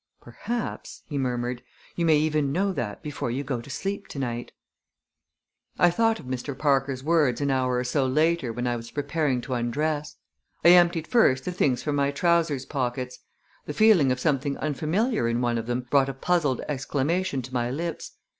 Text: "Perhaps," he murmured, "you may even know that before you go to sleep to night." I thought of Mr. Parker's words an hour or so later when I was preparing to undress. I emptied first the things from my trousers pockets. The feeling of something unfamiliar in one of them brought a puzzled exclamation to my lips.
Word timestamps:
"Perhaps," 0.19 1.03
he 1.05 1.19
murmured, 1.19 1.61
"you 1.95 2.07
may 2.07 2.17
even 2.17 2.51
know 2.51 2.71
that 2.73 3.03
before 3.03 3.29
you 3.29 3.43
go 3.43 3.61
to 3.61 3.69
sleep 3.69 4.07
to 4.07 4.17
night." 4.17 4.51
I 5.77 5.91
thought 5.91 6.19
of 6.19 6.25
Mr. 6.25 6.57
Parker's 6.57 7.03
words 7.03 7.39
an 7.39 7.51
hour 7.51 7.77
or 7.77 7.83
so 7.83 8.07
later 8.07 8.51
when 8.51 8.65
I 8.65 8.75
was 8.75 8.89
preparing 8.89 9.41
to 9.41 9.53
undress. 9.53 10.15
I 10.65 10.69
emptied 10.69 11.05
first 11.05 11.45
the 11.45 11.51
things 11.51 11.83
from 11.83 11.97
my 11.97 12.09
trousers 12.09 12.65
pockets. 12.65 13.19
The 13.67 13.73
feeling 13.73 14.11
of 14.11 14.19
something 14.19 14.57
unfamiliar 14.57 15.27
in 15.29 15.39
one 15.39 15.59
of 15.59 15.67
them 15.67 15.81
brought 15.81 16.09
a 16.09 16.15
puzzled 16.15 16.61
exclamation 16.61 17.43
to 17.43 17.53
my 17.53 17.69
lips. 17.69 18.13